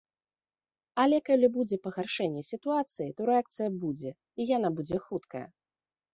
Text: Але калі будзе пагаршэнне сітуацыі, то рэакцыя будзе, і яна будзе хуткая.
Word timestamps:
Але 1.03 1.17
калі 1.29 1.47
будзе 1.57 1.77
пагаршэнне 1.85 2.43
сітуацыі, 2.51 3.07
то 3.21 3.29
рэакцыя 3.33 3.69
будзе, 3.83 4.09
і 4.39 4.51
яна 4.57 4.69
будзе 4.81 4.97
хуткая. 5.07 5.47